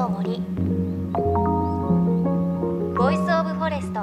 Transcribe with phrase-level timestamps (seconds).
[0.00, 0.40] の森
[2.96, 4.00] Voice of Forest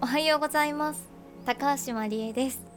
[0.00, 1.06] おはようございます。
[1.44, 2.75] 高橋真理恵です。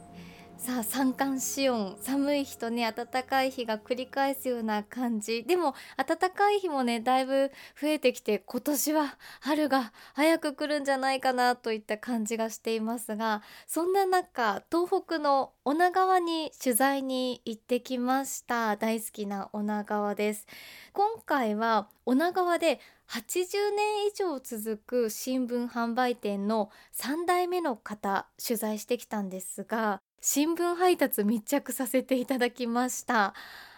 [0.60, 1.96] さあ三寒四温。
[2.02, 5.42] 寒い日とね暖かい日が繰り返すような感じ。
[5.42, 7.50] でも暖かい日もねだいぶ
[7.80, 20.46] 増えてきて今年は春が早く来るんじゃないかなといった感じがしていますがそんな中東北の女川に取材に行ってきました大好きな女川です。
[20.92, 33.34] 今回は女川で80年以上続く新聞販売店の3代目の方取材してきたんですが新聞配達密着させていただきました。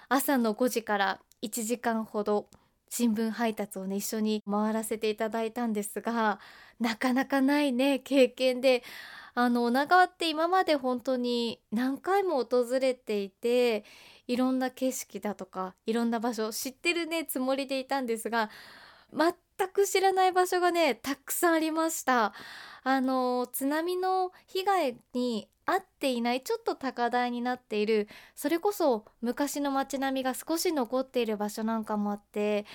[0.09, 2.49] 朝の5時から1時間ほど
[2.89, 6.41] 新聞配達をね一緒に回らせていただいたんですが
[6.81, 8.83] なかなかないね経験で。
[9.35, 13.83] あの女川って今まで本当に何回も訪れていて
[14.27, 18.51] いろんな景色だとかいろんな場所知ってるねつもりでいたんですが
[19.11, 19.33] 全
[19.69, 22.35] く知らない場所がねたくさんありました。
[22.85, 32.67] あの津波の被害に合っていないちょっと高台になっているそれこそ昔の街並みが少し残っている場所なんかもあって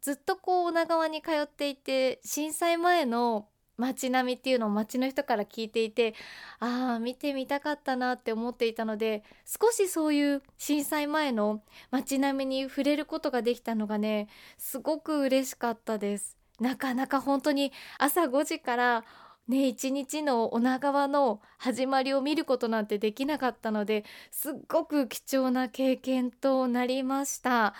[0.00, 6.14] ずっとこう女川に通っていて震災前の街並みっていうのを街の人から聞いていて
[6.58, 16.36] ああ見てみたかったなって思っていたので少しそういう震災前の街並みに触れることができたのがねすごく嬉しかったです。
[16.60, 19.04] なかなか本当に朝5時から
[19.48, 27.74] ね一日の女川の始まりを見ることなんてできなかったのですっごく貴重な経験となりました。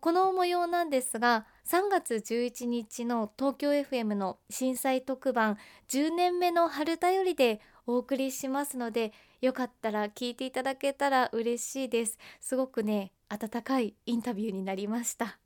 [0.00, 12.18] この模様なんですが3月11日の東京 FM の震災特番10年目の春だよりでお送りしますのでよかったら聞いていただけたら嬉しいです。
[12.40, 15.38] すごくね温かいインタビューになりました。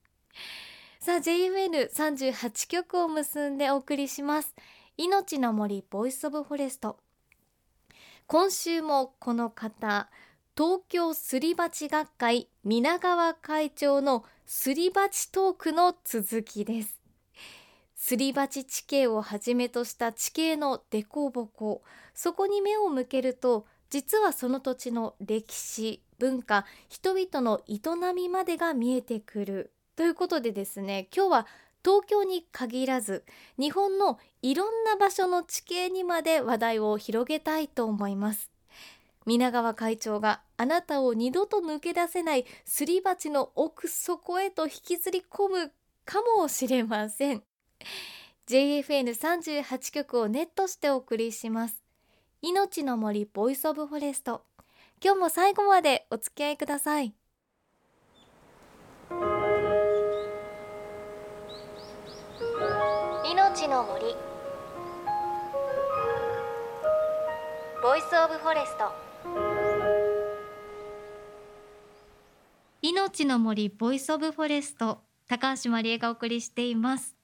[1.01, 4.55] さあ JFN38 曲を結んでお送りします。
[4.99, 6.97] 命の森 Voice of Forest。
[8.27, 10.09] 今週もこの方
[10.57, 16.99] 東京すり鉢学会皆川会長のすり鉢トークの続きです。
[17.95, 21.83] すり鉢地形をはじめとした地形の凸凹
[22.15, 27.81] そこに目を向けると実はその土地の歴史文化人々の営
[28.15, 29.73] みまでが見えてくる。
[29.95, 31.47] ということでですね今日は
[31.87, 33.25] 東京に限らず
[33.61, 38.51] 日本のいろんな場所の地形にまで話題を広げたいと思います。
[39.25, 45.73] 皆川会長があなたを二度と抜け出せないすり鉢の奥底へと引きずり込む
[46.05, 47.45] かもしれません。
[48.49, 51.85] JFN38 局をネットしてお送りします。
[52.43, 54.43] 命の森 Voice of Forest。
[55.01, 57.15] 今日も最後までお付き合いください。
[63.67, 64.05] 命の森。
[67.83, 68.93] Voice of Forest。
[72.81, 75.01] 命の森 Voice of Forest。
[75.27, 77.17] 高橋真理恵がお送りしています。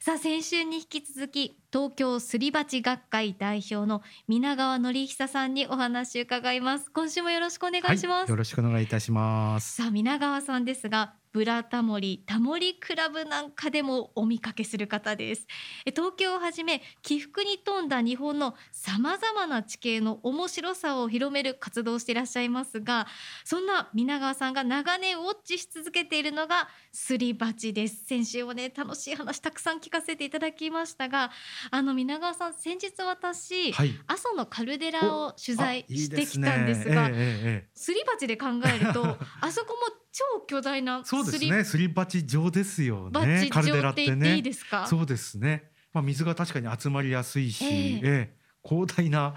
[0.00, 6.90] さあ先週に引き続き東京すり鉢学会代表の皆川則久さんにお話伺います。
[6.90, 9.74] 今週もよろしくお願いします、はい、よろしくお願いいたします。
[9.74, 15.46] さあ皆川さんですがブラタモリタモリクラブなんかでもお見かけする方です。
[15.84, 23.06] 東京をはじめ起伏に富んだ日本のさまざまな地形の面白さを広める活動をしていらっしゃいますが
[23.44, 28.06] そんな皆川さんが長年ウォッチし続けているのがすり鉢です。
[28.06, 31.30] 先週はね楽しい話たくさん聞かせていただきましたが
[31.70, 37.10] あの皆川さん先日私、はい、阿蘇のカルデラを取材してきたんですが
[37.74, 41.62] すり鉢で考えると あそこも超巨大なそうですね。
[41.62, 43.50] すり鉢状ですよね。
[43.50, 44.36] カルデラってね。
[44.36, 44.86] いいですか？
[44.86, 45.70] そうですね。
[45.92, 49.34] まあ水が確かに集まりやすいし、えー、えー、広大な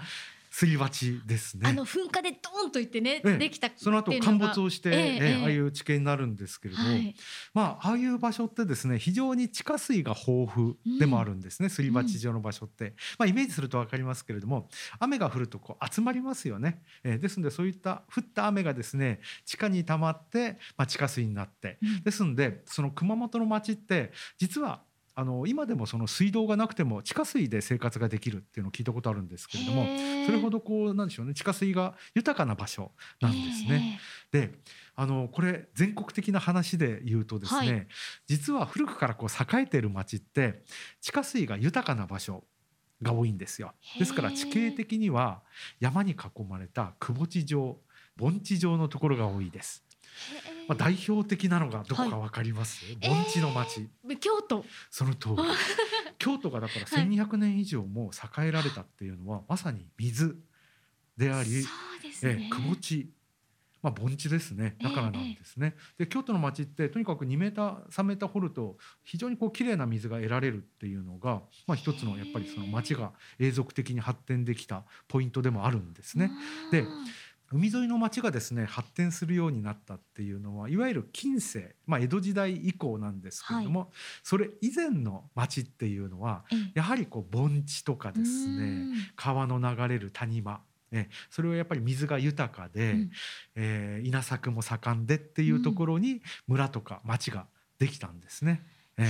[0.50, 1.68] すり鉢ですね。
[1.68, 7.14] あの噴火でドーンといってね、ええ、できたその後陥没をして、ええああいう地形になるんですけれど、はい、
[7.54, 14.68] まあああいう場所ってですね非常に地下水が豊富でもあるんですね、すり鉢状の場所って、まあイメージするとわかりますけれども
[14.98, 24.82] 雨が降るとこう集まりますよね、えー、ですのでそういった降った雨がですね地下に溜まって、まあ、地下水になって、うん、ですのでその熊本の町って実は
[25.20, 29.84] あの今でもその水道がなくても地下水で生活ができるっていうのを聞いたことあるんですけれども
[30.24, 34.00] それほどこうなんでしょうね地下水が豊かな場所なんですね。
[34.32, 34.50] で
[34.96, 37.86] あのこれ全国的な話で言うとですね、はい、
[38.28, 40.62] 実は古くからこう栄えている町って
[41.02, 42.44] 地下水が豊かな場所
[43.02, 43.74] が多いんですよ。
[43.98, 45.42] ですから地形的には
[45.80, 47.76] 山に囲まれた窪地状
[48.16, 49.84] 盆地状のところが多いです。
[50.68, 54.64] まあ、代表的なのがどこかわかります、はい、盆地の町、えー、京都。
[54.90, 55.36] その通り。
[56.18, 60.38] 京都がだから1200年以上も栄えられたっていうのは、まさに水
[61.16, 61.64] であり、ね、
[62.22, 63.12] え窪地。
[63.82, 64.76] まあ、盆地ですね。
[64.82, 65.74] だからなんですね。
[65.98, 76.30] えー、で京都の町ってとにかく2メーター3メーター掘ると非常にこう綺麗な水が得られるっていうのが、まあ、一つのやっぱりその町が永続的に発展できたポイントでもあるんですね。
[76.70, 76.84] で
[77.52, 83.88] 海沿いの町がですね発展するようになったっていうのはいわゆる近世、まあ、江戸時代以降なんですけれども、はい、
[84.22, 86.44] それ以前の町っていうのは、
[86.74, 88.86] やはりこう盆地とかですね
[89.16, 90.60] 川の流れる谷間
[90.92, 93.10] えそれはやっぱり水が豊かで、うん、
[93.54, 97.46] えー、稲作も盛んでっていうところに村とか町が
[97.78, 98.62] できたんですね。
[98.98, 99.04] え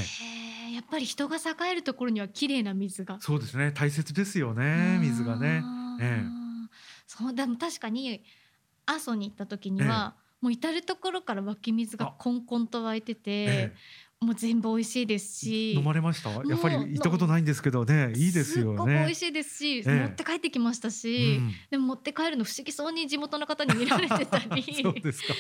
[0.71, 3.19] え、やっぱり人が栄えるところには綺麗な水が。
[3.21, 3.73] そうですね。
[3.73, 5.63] 大切ですよね水がね。
[6.01, 6.40] ええ
[7.11, 8.23] そうでも確かに
[8.87, 13.75] 阿蘇に行った時には、ええ、もう至る所から湧き水がこんこんと湧いてて、え
[14.23, 15.73] もう全部美味しいですし。
[15.73, 16.29] 飲まれました？
[16.29, 18.13] やっぱり行ったことないんですけどね。
[18.15, 18.77] いいですよね。
[18.77, 24.63] すごく美味しいですし、ええ、持って帰ってきましたし、うん、でも持って帰るの不思議そうに地元の方に見られてたり。
[24.83, 25.29] そうですか。
[25.29, 25.33] そ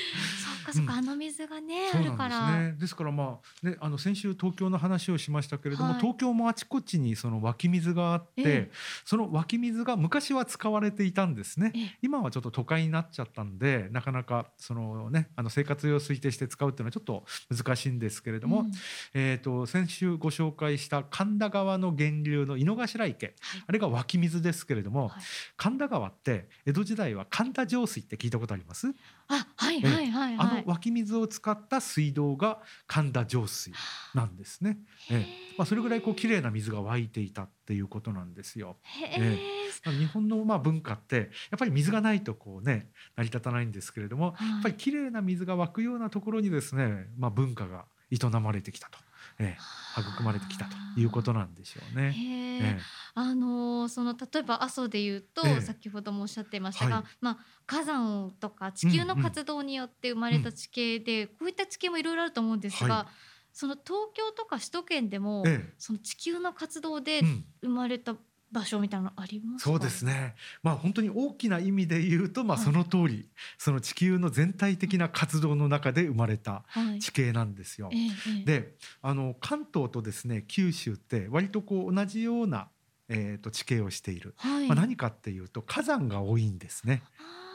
[0.62, 2.77] うかそうか、うん、あの水がねあるからですね。
[2.81, 8.71] ですからまあねあの先週東京の話をしましたけれども、はい、東京もあちこちにその湧き水があって、え、
[9.05, 11.99] その湧き水が昔は使われていたんですね。
[12.00, 18.69] 今はちょっと都会になっちゃったんでなかなかそのねあの生活用水として使うっていうのはちょっと難しいんですけれども、うん、
[19.14, 25.22] えっ、ー、と先週ご紹介した神田川の源流の井の頭池、はい、あれが湧き水ですけれども、はい、
[25.56, 28.88] 神田川って江戸時代は神田上水って聞いたことあります？
[29.28, 33.72] あはいはいはい、はい、あの湧き水を使った水道が神田上水
[34.14, 34.78] なんですね。
[35.11, 35.26] ええ。
[35.56, 38.78] まあ、それぐらいこう綺麗な水が湧いていたっていうことなんですよ。
[39.19, 39.38] え。
[39.87, 48.98] え、日本のまあ文化ってやっぱり水がないとこうね成り立たないんですけれども、はい、やっぱり綺麗な水が湧くようなところにですね、まあ、文化が営まれてきたと。
[49.40, 52.14] ええ、育まれてきたということなんでしょうね。
[52.62, 52.64] え。
[52.76, 52.78] え、
[53.14, 63.06] あのその例えば阿蘇でいうと、ええ、先ほどもおっしゃってましたが、はい、まあ火山とか地球の活動によって生まれた地形で、うんうん、こういった地形もいろいろあると思うんですが、はい、
[63.52, 67.22] その東京とか首都圏でも、ええ、その地球の活動で
[67.62, 68.16] 生まれた
[68.52, 70.35] 場所みたいなのありますそうですね。
[70.62, 73.26] まあ本当に大きな意味で言うとまあその通り、はい、
[73.58, 76.64] その地球の全体的な活動の中で生まれた
[77.00, 77.87] 地形なんですよ。
[77.87, 82.69] はい、で、あの関東とですね九州って割とこう同じような
[83.12, 87.03] えー、と地形をしている、はい、まあ何かっていうと火山が多いんですね。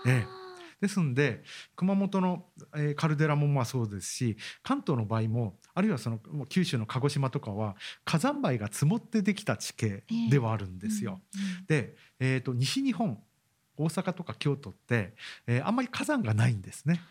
[0.05, 0.44] ええ
[0.81, 1.43] ですんで
[1.75, 2.45] 熊本の、
[2.75, 11.21] えー、カルデラもまあそうですし関東の場合もあるいはその九州の鹿児島とかは火山灰が積もってできた地形ではあるんですよ。
[11.33, 13.19] えーうんうん、で、えーと、西日本
[13.77, 15.13] 大阪とか京都って、
[15.47, 17.01] えー、あんまり火山がないんですね。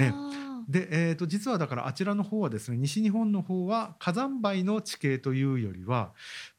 [0.00, 0.12] え
[0.68, 6.12] で、えー、と実はだからあちらの方はですね西日本の方は火山灰の地形というよりは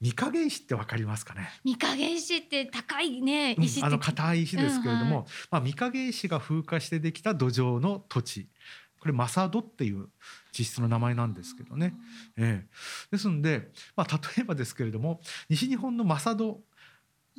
[0.03, 1.49] 御影石ってわかりますかね？
[1.65, 8.49] 御影石って高いね石うん、あの硬い石ですけれども、うんはい、まあ、御影石が風化してできた土壌の土地。
[8.99, 10.09] これマサドっていう
[10.51, 11.95] 地質の名前なんですけどね、
[12.37, 16.59] えー、ですんで、まあ、例えばですけれども西日本のマサド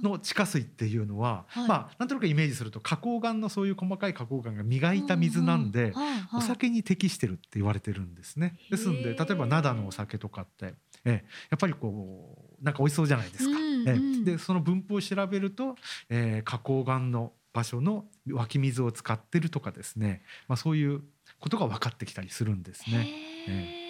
[0.01, 5.95] の地下水っていうのは、はい、まあなんとなくイメージすると花崗岩のそういう細かい花崗岩が磨いた水なんで、うんうん。
[5.95, 8.57] はいはい、お酒に適してるって言われてるんですね。
[8.71, 13.59] ですんで例えば灘のお酒とかってえやっぱりこうなんか美味しそうじゃないですか。
[13.59, 15.77] うんうん、えでその分布を調べると、
[16.09, 21.03] えー、花崗岩の場所の湧き水を使ってるとかですね、まあ、そういう
[21.39, 23.09] ことが分かってきたりするんですね。
[23.49, 23.82] えー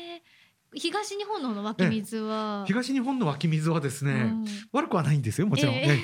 [0.74, 2.64] 東日本の湧き水は。
[2.66, 5.98] 東日本の湧き水はですね、うん、悪くはないんですよもちろん、えー、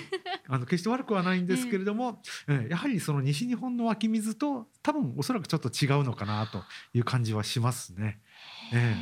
[0.46, 8.20] あの決して悪くはないんですけれども、えー、やはりその西日本の湧き水と多分おそらくちょっと違うのかなという感じはしますね。
[8.72, 8.94] え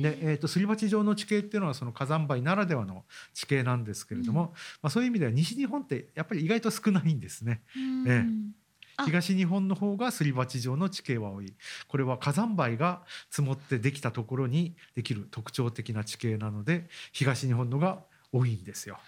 [0.00, 3.04] ー、で、えーと、すり鉢状の地形っていうのはその火山灰ならではの
[3.34, 7.62] 地形なんですけれども、うん、まあ、そういう意味では西日本ってやっぱり意外と少ないんですね。
[7.76, 8.61] うん、えー
[9.04, 11.54] 東日本の方がすり鉢状の地形は多い。
[11.88, 18.98] これは火山灰が積もってできたところにできる特徴的な地形なので東日本のが多いんですよ。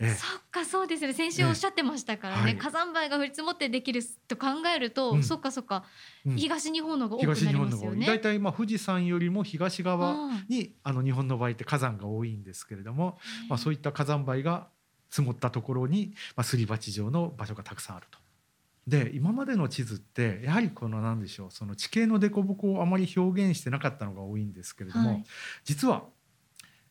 [0.00, 1.12] ええ、そっかそうですね。
[1.12, 5.84] 先週おっしゃってましたからね、はい、火山灰が降り積もってできると考えると、うん、そっかそっか、
[6.26, 8.06] うん、東日本のが多くなりますよね。
[8.06, 13.18] 大体まあ富士山よりも東側に、あの日本の場合って火山が多いんですけれども、
[13.48, 14.68] まあ、そういった火山灰が
[15.10, 18.18] 積もったところに、まあ、すり鉢状の場所がたくさんあると。
[18.86, 25.24] で今までの地図ってやはりこの何でしょうその地形の凸凹をあまり表現してなかったのが多いんですけれども、はい、
[25.64, 26.04] 実は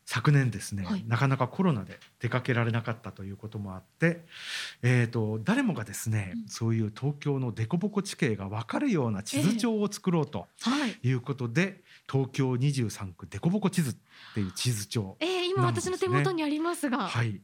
[0.05, 4.25] 昨年ですね、はい、なかなかコロナで出かけられなかったということもあって、
[4.81, 10.47] えーと、誰もがですね、うん、そういう東京の凸凹地形が分かるような地図帳を作ろうと
[11.03, 11.12] い。
[11.12, 11.81] うことで、えーはい、
[12.12, 13.95] 東京23区凸凹地図っ
[14.33, 17.39] ていう地図帳、ね、えー、今私の手元にありますが、はい、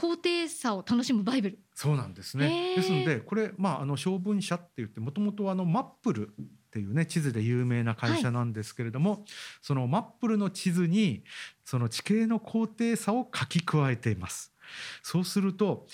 [0.00, 1.58] 高低差を楽しむバイブル。
[1.74, 6.32] そうなんですね、えー、ですのでこれまああの小文社って言ってもともとあのマップルっ
[6.70, 9.20] ていうね地図で有名な会社なんですけれども、はい、
[9.60, 11.22] そのマップルの地図に
[11.66, 14.54] その地形の高低差を書き加えています。
[15.02, 15.86] そうすると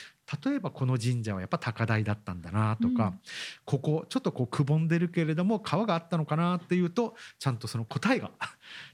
[0.44, 3.20] 例えばこの神社はやっぱ高台だったんだなとか、うん、
[3.64, 8.30] ここちょっとこうくぼんでるけれども川があったのかなっていうとちゃんとその答えが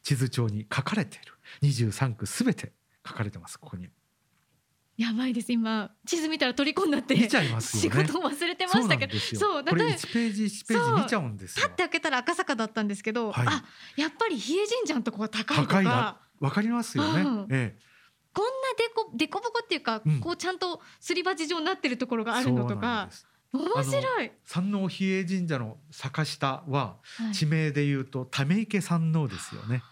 [0.02, 1.34] 地図帳に書かれている。
[1.62, 2.72] 23区すべて
[3.06, 3.88] 書かれてますここに。
[4.96, 5.52] やばいです。
[5.52, 9.18] 今地図見たら取り込んだって見ちゃいます仕事を忘れてましたけど。
[9.18, 11.66] そうこれ1ページ1ページ見ちゃうんですよ。
[11.66, 13.64] パッて開けたら赤坂だったんですけど、はい、あ
[13.96, 16.20] やっぱり比叡神社のとこは高いとか。
[16.40, 17.78] わかりますよね、うん、ええ。
[18.34, 23.08] こんなでこでこぼこっていうか、うん、こうちゃんとすり鉢状になってるところがあるのとか
[23.52, 24.32] 面白い。
[24.44, 26.96] 山王比叡神社の坂下は、
[27.32, 29.82] 地名で言うとため池山王ですよね。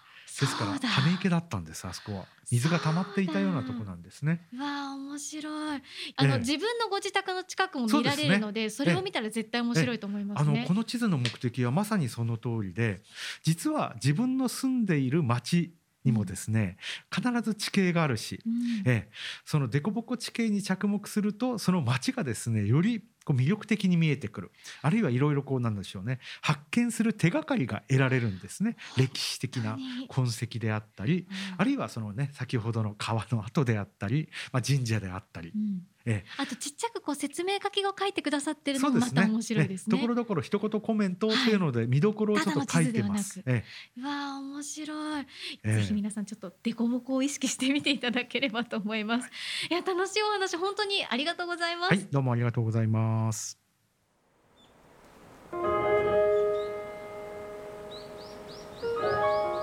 [0.40, 2.24] ですからため池だったんですあそこは。
[2.50, 4.48] 水が溜まっていたようなとこなんですね。
[4.58, 5.82] わあ面白い。
[6.16, 13.02] あの、ええ、自分のご自宅の近くも見られるのでそ、ね,、れを見たら絶対面白いと思います、ね、あのこの地図の目的はまさにその通りで
[13.42, 16.78] 実は自分の住んでいる町にもですね、
[17.14, 19.10] 必ず地形があるし、うん、え。
[19.44, 24.50] その凸凹地形に着目するとその町がですねよりこう魅力的に見えてくる。
[24.82, 26.18] あるいはいろいろこうなんでしょうね。
[26.40, 28.76] 発見する手がかりが得られるんですね。
[28.96, 31.26] 歴史的な痕跡であったり、うん、
[31.58, 35.82] あるいはそのね先ほどの川の跡であったり、まあ、神社であったり、うん。
[36.06, 39.96] ええ、あとちっちゃくこう説明書きを書いてくださってるのもまた面白いですね。
[39.96, 43.42] ところどころ一言コメントっていうので見どころをちょっと書いてます。
[43.44, 43.64] え
[43.98, 45.26] え、わあ面白い、え
[45.64, 45.74] え。
[45.74, 49.30] ぜひ皆さんちょっとデコボコを意識してみていただければと思います。
[49.70, 51.90] いや楽しいお話本当にありがとうございます。
[51.90, 53.09] はいどうもありがとうございます。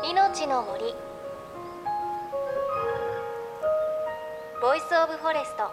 [0.04, 0.94] 命の森。
[4.62, 5.72] Voice of Forest。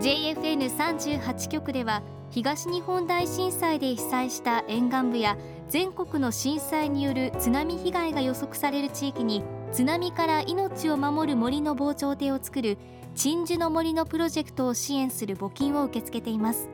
[0.00, 5.36] JFN38 局では東日本大震災で被災した沿岸部や
[5.68, 12.76] 全国の震災による津波被害が予測される地域に津波から命を守る森の防潮堤を作る
[13.14, 16.68] 鎮守の森のプロジェクトを支援する募金を受け付けています。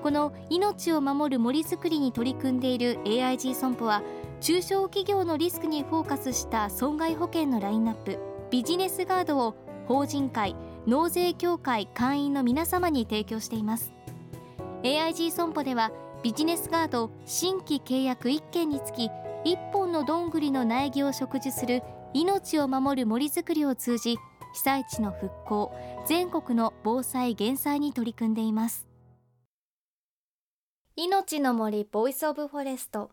[0.00, 4.02] この命を守る森づくりに取り組んでいる AIG 損保は
[4.40, 8.18] 中小企業のリスクにフォーカスした損害保険のラインナップ。
[8.50, 9.56] ビジネスガードを
[9.88, 10.54] 法人会
[10.86, 13.92] 納税協会会員の皆様に提供しています。
[14.84, 15.90] AIG 損保では
[16.22, 19.10] ビジネスガード新規契約1件につき
[19.44, 21.82] 1本のどんぐりの苗木を植樹する
[22.14, 24.18] 命を守る森づくりを通じ
[24.52, 25.74] 被災地の復興
[26.06, 28.86] 全国の防災減災に取り組んでいます。
[30.94, 33.10] 命の森 Voice of Forest。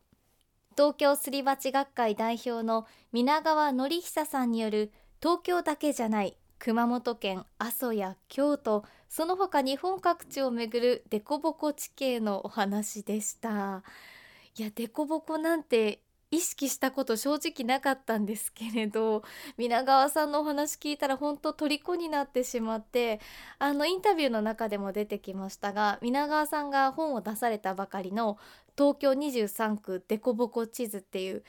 [0.78, 13.82] 東京すり鉢学会代表の皆川則久さんによる東京だけじゃない熊本県阿蘇や京都その他日本各地をめぐる凸凹地形のお話でした。
[14.56, 19.24] いや凸凹なんて意識したこと正直なかったんですけれど
[19.58, 23.20] 皆川さんのお話聞いたら本当虜になってしまって
[23.60, 28.38] あのインタビューの中でも出てきましたが皆川さんが本を出されたばかりの
[28.78, 31.44] 東京23区デコボコ地図っていう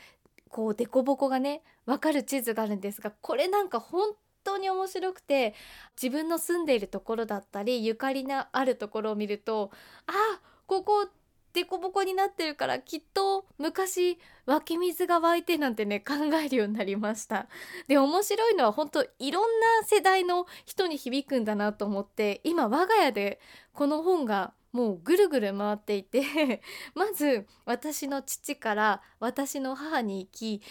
[0.49, 4.11] こうデコボコがね分かる地図があるんですがこれなんか本
[4.43, 5.55] 当に面白くて
[6.01, 9.71] 自分の住んでいるところだったりゆかりのあるところを見ると
[10.09, 11.09] あここ
[11.55, 17.47] デコボコになってるからきっと昔湧き水が湧いてなんてね考えるようになりました。
[17.89, 23.41] で面白いのは本当いろんな世代の人に響くんだなと思って今我が家で
[23.73, 26.63] この本がもうぐるぐる回っていて
[26.95, 30.63] まず私の父から私の母に行き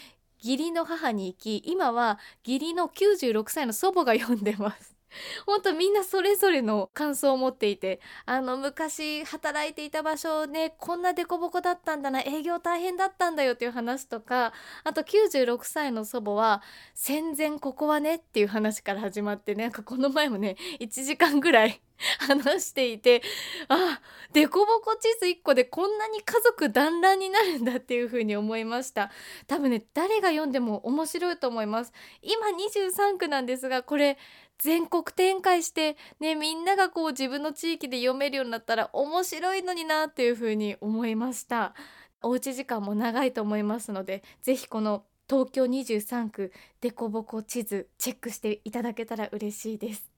[0.44, 5.00] 義理の母に行き今は義理の96歳の祖母が読んでます。
[5.46, 14.53] 本当みんなそれぞれの感想を持っていてあの昔働いていた場所ねこんな凸凹だったんだな営業大変だったんだよっていう話とか
[14.84, 16.62] あと96歳の祖母は
[16.94, 21.82] 戦前ここはねっていう話から始まってねなんかこの前もね1時間ぐらい
[22.20, 23.22] 話していて
[23.68, 24.00] あ
[24.34, 29.12] 凸凹地図1個でこんなに家族団らんになるんだっていう風に思いました。
[29.48, 31.94] 多分ね誰が読んでも面白いと思います。
[32.22, 34.18] 今23区なんですがこれ
[34.62, 41.74] 全国展開してねみんながこう自分の地域で読めるようになったら面白いのになっていうふうに思いました。
[42.22, 50.12] おうち時間も長いと思いますのでぜひこの東京23区デコボコ地図チェックしていただけたら嬉しいです。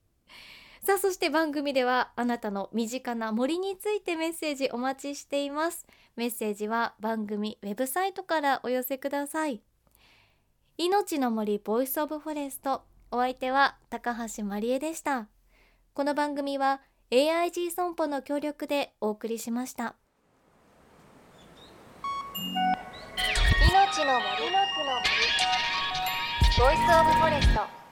[0.81, 5.85] さあそして番組ではあなたの身近な森についてメッセージお待ちしています。
[6.17, 9.61] メッセージは番組ウェブサイトからお寄せください。
[10.77, 12.83] 命の森 Voice of Forest
[13.15, 15.27] お相手は高橋まりえでした。
[15.93, 19.93] この番組は AIG 損保の協力でお送りしました。
[23.69, 24.51] 命の森。
[24.51, 24.73] の森。
[26.57, 27.82] ボイスオブフォレスト。